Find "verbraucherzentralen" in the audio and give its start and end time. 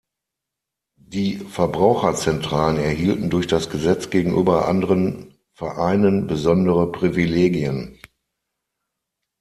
1.37-2.77